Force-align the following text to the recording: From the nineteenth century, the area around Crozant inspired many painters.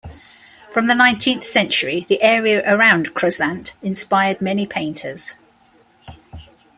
From 0.71 0.87
the 0.87 0.95
nineteenth 0.95 1.43
century, 1.43 2.07
the 2.09 2.23
area 2.23 2.63
around 2.65 3.13
Crozant 3.13 3.75
inspired 3.83 4.41
many 4.41 4.65
painters. 4.65 5.35